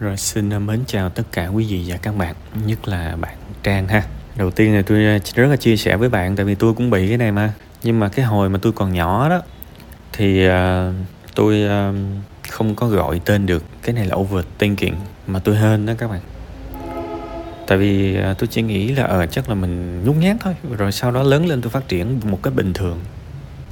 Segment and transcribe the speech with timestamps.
[0.00, 2.34] Rồi xin mến chào tất cả quý vị và các bạn,
[2.66, 4.02] nhất là bạn Trang ha.
[4.36, 6.90] Đầu tiên là tôi à, rất là chia sẻ với bạn tại vì tôi cũng
[6.90, 7.52] bị cái này mà.
[7.82, 9.42] Nhưng mà cái hồi mà tôi còn nhỏ đó
[10.12, 10.52] thì uh,
[11.34, 11.94] tôi uh,
[12.48, 14.94] không có gọi tên được cái này là overthinking
[15.26, 16.20] mà tôi hên đó các bạn.
[17.66, 20.54] Tại vì uh, tôi chỉ nghĩ là ờ uh, chắc là mình nhút nhát thôi,
[20.78, 23.00] rồi sau đó lớn lên tôi phát triển một cái bình thường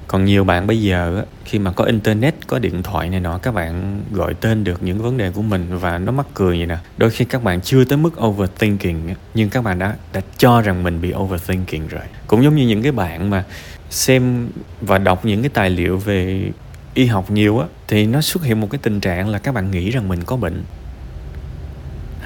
[0.08, 3.54] còn nhiều bạn bây giờ khi mà có internet, có điện thoại này nọ, các
[3.54, 6.76] bạn gọi tên được những vấn đề của mình và nó mắc cười vậy nè.
[6.96, 10.82] Đôi khi các bạn chưa tới mức overthinking nhưng các bạn đã đã cho rằng
[10.82, 12.02] mình bị overthinking rồi.
[12.26, 13.44] Cũng giống như những cái bạn mà
[13.90, 14.48] xem
[14.80, 16.50] và đọc những cái tài liệu về
[16.94, 19.70] y học nhiều á, thì nó xuất hiện một cái tình trạng là các bạn
[19.70, 20.64] nghĩ rằng mình có bệnh.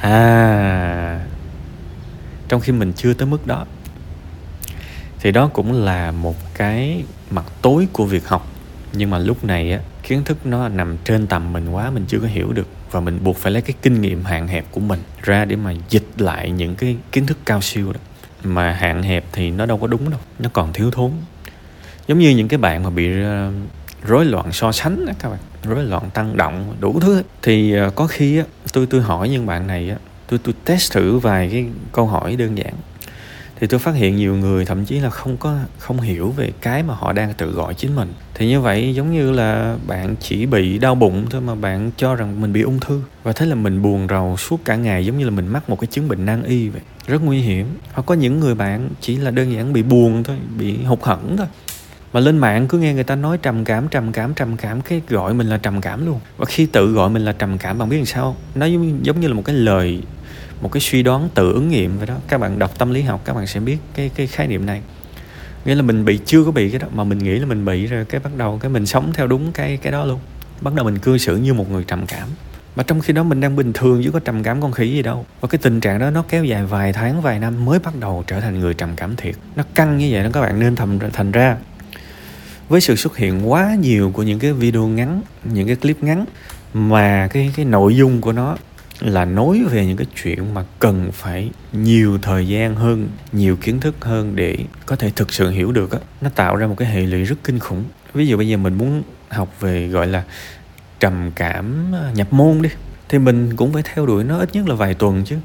[0.00, 1.20] À
[2.48, 3.66] trong khi mình chưa tới mức đó
[5.26, 8.46] thì đó cũng là một cái mặt tối của việc học.
[8.92, 12.18] Nhưng mà lúc này á, kiến thức nó nằm trên tầm mình quá, mình chưa
[12.18, 12.68] có hiểu được.
[12.90, 15.72] Và mình buộc phải lấy cái kinh nghiệm hạn hẹp của mình ra để mà
[15.88, 18.00] dịch lại những cái kiến thức cao siêu đó.
[18.44, 21.10] Mà hạn hẹp thì nó đâu có đúng đâu, nó còn thiếu thốn.
[22.08, 23.52] Giống như những cái bạn mà bị ờ,
[24.04, 27.90] rối loạn so sánh đó các bạn, rối loạn tăng động, đủ thứ thì ờ,
[27.90, 29.96] có khi á, tôi tôi hỏi những bạn này á,
[30.28, 32.74] tôi tôi test thử vài cái câu hỏi đơn giản
[33.60, 36.82] thì tôi phát hiện nhiều người thậm chí là không có, không hiểu về cái
[36.82, 38.12] mà họ đang tự gọi chính mình.
[38.34, 42.14] Thì như vậy giống như là bạn chỉ bị đau bụng thôi mà bạn cho
[42.14, 43.02] rằng mình bị ung thư.
[43.22, 45.80] Và thế là mình buồn rầu suốt cả ngày, giống như là mình mắc một
[45.80, 46.82] cái chứng bệnh nan y vậy.
[47.06, 47.66] Rất nguy hiểm.
[47.92, 51.36] Hoặc có những người bạn chỉ là đơn giản bị buồn thôi, bị hụt hẫng
[51.36, 51.46] thôi
[52.12, 55.00] mà lên mạng cứ nghe người ta nói trầm cảm trầm cảm trầm cảm cái
[55.08, 56.20] gọi mình là trầm cảm luôn.
[56.36, 59.20] Và khi tự gọi mình là trầm cảm bạn biết làm sao nó giống, giống
[59.20, 60.02] như là một cái lời
[60.60, 62.14] một cái suy đoán tự ứng nghiệm vậy đó.
[62.28, 64.80] Các bạn đọc tâm lý học các bạn sẽ biết cái cái khái niệm này.
[65.64, 67.86] Nghĩa là mình bị chưa có bị cái đó mà mình nghĩ là mình bị
[67.86, 70.20] rồi cái bắt đầu cái mình sống theo đúng cái cái đó luôn.
[70.60, 72.28] Bắt đầu mình cư xử như một người trầm cảm.
[72.76, 75.02] Mà trong khi đó mình đang bình thường chứ có trầm cảm con khỉ gì
[75.02, 75.26] đâu.
[75.40, 78.24] Và cái tình trạng đó nó kéo dài vài tháng vài năm mới bắt đầu
[78.26, 79.34] trở thành người trầm cảm thiệt.
[79.56, 81.56] Nó căng như vậy đó các bạn nên thầm thành ra
[82.68, 86.24] với sự xuất hiện quá nhiều của những cái video ngắn, những cái clip ngắn,
[86.74, 88.56] mà cái cái nội dung của nó
[89.00, 93.80] là nói về những cái chuyện mà cần phải nhiều thời gian hơn, nhiều kiến
[93.80, 96.88] thức hơn để có thể thực sự hiểu được á, nó tạo ra một cái
[96.88, 97.84] hệ lụy rất kinh khủng.
[98.14, 100.22] Ví dụ bây giờ mình muốn học về, gọi là,
[101.00, 102.68] trầm cảm à, nhập môn đi,
[103.08, 105.36] thì mình cũng phải theo đuổi nó ít nhất là vài tuần chứ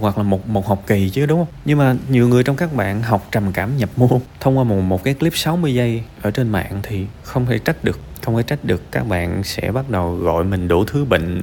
[0.00, 1.54] hoặc là một một học kỳ chứ đúng không?
[1.64, 4.80] Nhưng mà nhiều người trong các bạn học trầm cảm nhập môn thông qua một
[4.80, 8.42] một cái clip 60 giây ở trên mạng thì không thể trách được, không thể
[8.42, 11.42] trách được các bạn sẽ bắt đầu gọi mình đủ thứ bệnh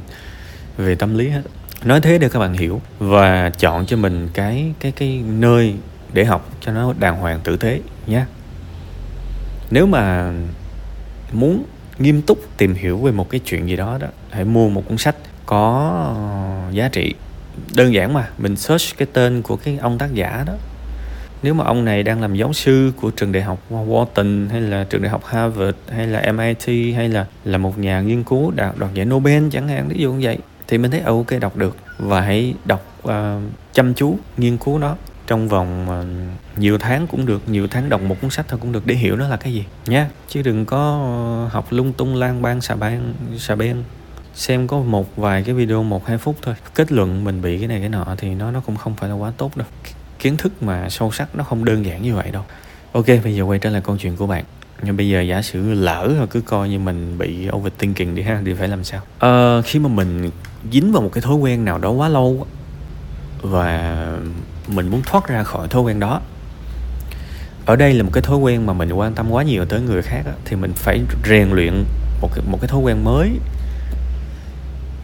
[0.78, 1.42] về tâm lý hết
[1.84, 5.76] nói thế để các bạn hiểu và chọn cho mình cái cái cái nơi
[6.14, 8.26] để học cho nó đàng hoàng tử tế nhé
[9.72, 10.32] nếu mà
[11.32, 11.64] muốn
[12.00, 14.98] nghiêm túc tìm hiểu về một cái chuyện gì đó đó hãy mua một cuốn
[14.98, 16.16] sách có
[16.72, 17.14] giá trị
[17.76, 20.54] đơn giản mà mình search cái tên của cái ông tác giả đó.
[21.44, 24.86] Nếu mà ông này đang làm giáo sư của trường đại học Wharton hay là
[24.90, 28.78] trường đại học Harvard hay là MIT hay là là một nhà nghiên cứu đạt
[28.78, 31.58] đoạt giải Nobel chẳng hạn ví dụ như vậy thì mình thấy à, ok đọc
[31.58, 31.78] được.
[31.98, 33.12] Và hãy đọc uh,
[33.74, 34.96] chăm chú nghiên cứu nó
[35.28, 38.72] trong vòng uh, nhiều tháng cũng được nhiều tháng đọc một cuốn sách thôi cũng
[38.72, 41.00] được để hiểu nó là cái gì nhé chứ đừng có
[41.46, 43.84] uh, học lung tung lan bang xà bang xà ben
[44.36, 46.56] xem có một vài cái video một hai phút thôi.
[46.76, 49.16] Kết luận mình bị cái này cái nọ thì nó nó cũng không phải là
[49.16, 49.68] quá tốt đâu.
[50.20, 52.44] Kiến thức mà sâu sắc nó không đơn giản như vậy đâu.
[52.92, 54.44] Ok bây giờ quay trở lại câu chuyện của bạn.
[54.84, 58.42] Nhưng bây giờ giả sử lỡ rồi cứ coi như mình bị overthinking đi ha
[58.46, 59.02] thì phải làm sao?
[59.20, 60.30] Ờ, khi mà mình
[60.72, 62.48] dính vào một cái thói quen nào đó quá lâu
[63.42, 64.08] và
[64.68, 66.22] mình muốn thoát ra khỏi thói quen đó
[67.66, 70.02] ở đây là một cái thói quen mà mình quan tâm quá nhiều tới người
[70.02, 71.84] khác thì mình phải rèn luyện
[72.22, 73.30] một cái, một cái thói quen mới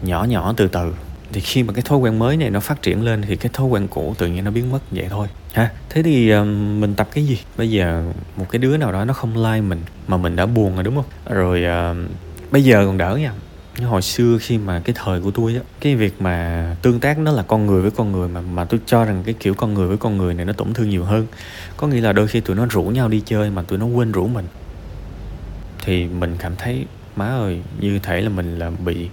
[0.02, 0.94] nhỏ nhỏ từ từ.
[1.32, 3.66] Thì khi mà cái thói quen mới này nó phát triển lên thì cái thói
[3.66, 5.70] quen cũ tự nhiên nó biến mất vậy thôi ha.
[5.88, 7.38] Thế thì um, mình tập cái gì?
[7.56, 8.04] Bây giờ
[8.36, 10.94] một cái đứa nào đó nó không like mình mà mình đã buồn rồi đúng
[10.94, 11.04] không?
[11.36, 12.06] Rồi um,
[12.50, 13.32] bây giờ còn đỡ nha.
[13.86, 17.32] Hồi xưa khi mà cái thời của tôi á cái việc mà tương tác nó
[17.32, 19.88] là con người với con người mà mà tôi cho rằng cái kiểu con người
[19.88, 21.26] với con người này nó tổn thương nhiều hơn.
[21.76, 24.12] Có nghĩa là đôi khi tụi nó rủ nhau đi chơi mà tụi nó quên
[24.12, 24.44] rủ mình.
[25.84, 26.86] Thì mình cảm thấy
[27.16, 29.08] má ơi như thể là mình là bị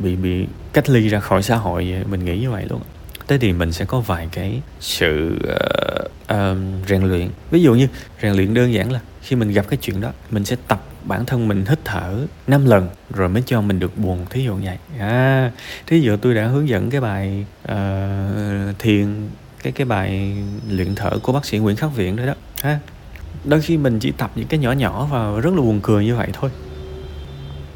[0.00, 2.80] bị bị cách ly ra khỏi xã hội vậy mình nghĩ như vậy luôn.
[3.28, 7.28] Thế thì mình sẽ có vài cái sự uh, uh, rèn luyện.
[7.50, 7.88] Ví dụ như
[8.22, 11.26] rèn luyện đơn giản là khi mình gặp cái chuyện đó mình sẽ tập bản
[11.26, 14.76] thân mình hít thở 5 lần rồi mới cho mình được buồn thí dụ vậy.
[14.98, 15.50] À
[15.86, 19.28] thí dụ tôi đã hướng dẫn cái bài uh, thiền
[19.62, 20.36] cái cái bài
[20.70, 22.78] luyện thở của bác sĩ Nguyễn Khắc Viện đó đó ha.
[23.44, 26.16] Đôi khi mình chỉ tập những cái nhỏ nhỏ và rất là buồn cười như
[26.16, 26.50] vậy thôi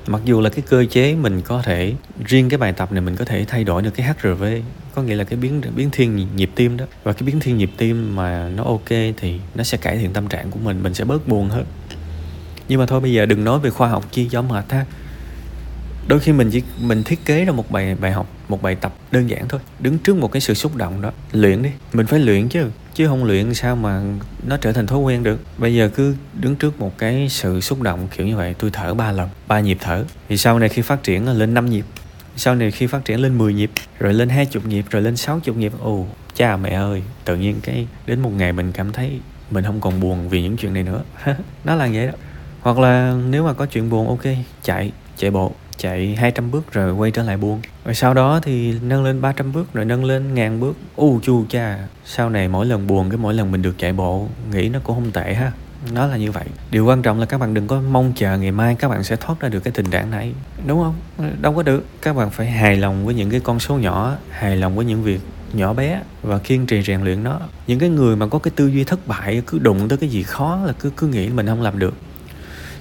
[0.07, 3.17] mặc dù là cái cơ chế mình có thể, riêng cái bài tập này mình
[3.17, 4.45] có thể thay đổi được cái HRV
[4.95, 6.85] có nghĩa là cái biến biến thiên nhịp tim đó.
[7.03, 10.29] Và cái biến thiên nhịp tim mà nó ok thì nó sẽ cải thiện tâm
[10.29, 11.65] trạng của mình mình sẽ bớt buồn hơn.
[12.69, 14.85] Nhưng mà thôi, bây giờ đừng nói về khoa học chi cho mệt ha
[16.07, 18.95] đôi khi mình chỉ, mình thiết kế ra một bài bài học, một bài tập
[19.13, 19.61] đơn giản thôi.
[19.79, 21.71] Đứng trước một cái sự xúc động đó, luyện đi.
[21.93, 24.03] Mình phải luyện chứ chứ không luyện sao mà
[24.47, 25.41] nó trở thành thói quen được?
[25.59, 28.95] Bây giờ cứ đứng trước một cái sự xúc động kiểu như vậy, tôi thở
[28.95, 30.05] ba lần, ba nhịp thở.
[30.29, 31.85] Thì sau này khi phát triển lên 5 nhịp.
[32.37, 35.17] Sau này khi phát triển lên 10 nhịp, rồi lên hai chục nhịp, rồi lên
[35.17, 38.93] sáu chục nhịp, ồ, cha mẹ ơi, tự nhiên cái, đến một ngày mình cảm
[38.93, 39.21] thấy
[39.51, 41.03] mình không còn buồn vì những chuyện này nữa.
[41.65, 42.13] Nó là vậy đó.
[42.61, 46.93] Hoặc là nếu mà có chuyện buồn, ok, chạy chạy bộ chạy 200 bước rồi
[46.93, 50.35] quay trở lại buông rồi sau đó thì nâng lên 300 bước, rồi nâng lên
[50.35, 50.77] ngàn bước.
[50.97, 54.29] U chu cha, sau này mỗi lần buồn cái mỗi lần mình được chạy bộ,
[54.53, 55.53] nghĩ nó cũng không tệ ha.
[55.93, 56.45] Nó là như vậy.
[56.71, 59.17] Điều quan trọng là các bạn đừng có mong chờ ngày mai các bạn sẽ
[59.17, 60.33] thoát ra được cái tình trạng này.
[60.67, 60.95] Đúng không?
[61.41, 61.85] Đâu có được.
[62.03, 65.03] Các bạn phải hài lòng với những cái con số nhỏ, hài lòng với những
[65.03, 65.21] việc
[65.53, 67.41] nhỏ bé và kiên trì rèn luyện nó.
[67.67, 70.23] Những cái người mà có cái tư duy thất bại, cứ đụng tới cái gì
[70.23, 71.95] khó là cứ cứ nghĩ mình không làm được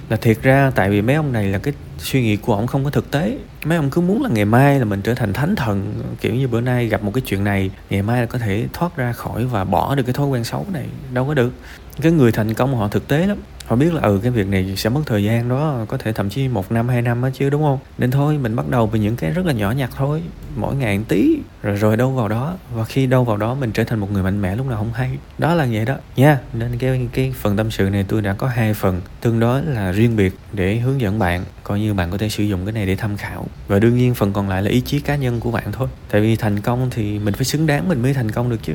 [0.08, 2.84] là thiệt ra, tại vì mấy ông này là cái suy nghĩ của ông không
[2.84, 3.38] có thực tế.
[3.64, 6.48] Mấy ông cứ muốn là ngày mai là mình trở thành thánh thần, kiểu như
[6.48, 9.44] bữa nay gặp một cái chuyện này, ngày mai là có thể thoát ra khỏi
[9.44, 10.86] và bỏ được cái thói quen xấu này.
[11.12, 11.52] Đâu có được.
[12.02, 14.74] Cái người thành công họ thực tế lắm họ biết là ừ cái việc này
[14.76, 17.50] sẽ mất thời gian đó, có thể thậm chí một năm, hai năm á chứ,
[17.50, 17.78] đúng không?
[17.98, 20.22] Nên thôi, mình bắt đầu từ những cái rất là nhỏ nhặt thôi,
[20.56, 22.54] mỗi ngày một tí, rồi rồi đâu vào đó.
[22.74, 24.92] Và khi đâu vào đó, mình trở thành một người mạnh mẽ lúc nào không
[24.92, 25.10] hay.
[25.38, 25.96] Đó là vậy đó.
[26.16, 29.62] Nha, nên cái cái phần tâm sự này tôi đã có hai phần, tương đối
[29.62, 32.72] là riêng biệt để hướng dẫn bạn, coi như bạn có thể sử dụng cái
[32.72, 33.46] này để tham khảo.
[33.68, 35.88] Và đương nhiên phần còn lại là ý chí cá nhân của bạn thôi.
[36.10, 38.72] Tại vì thành công thì mình phải xứng đáng mình mới thành công được chứ.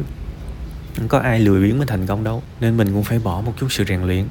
[0.97, 3.53] Không có ai lười biếng mới thành công đâu, nên mình cũng phải bỏ một
[3.59, 4.25] chút sự rèn luyện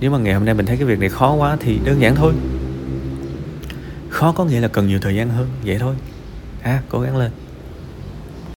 [0.00, 2.16] nếu mà ngày hôm nay mình thấy cái việc này khó quá thì đơn giản
[2.16, 2.32] thôi.
[4.08, 5.48] Khó có nghĩa là cần nhiều thời gian hơn.
[5.64, 5.94] Vậy thôi.
[6.62, 7.30] À cố gắng lên.